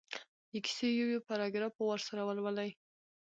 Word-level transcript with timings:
د 0.51 0.53
کیسې 0.65 0.87
یو 0.99 1.07
یو 1.13 1.25
پراګراف 1.27 1.71
په 1.77 1.83
وار 1.87 1.99
سره 2.07 2.21
ولولي. 2.25 2.69